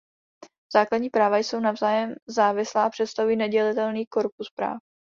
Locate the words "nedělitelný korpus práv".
3.35-4.77